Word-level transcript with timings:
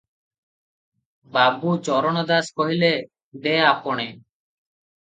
ବାବୁ 1.37 1.75
ଚରଣ 1.89 2.25
ଦାସ 2.33 2.59
କହିଲେ-ଦେ 2.63 3.57
ଆପଣେ! 3.71 4.13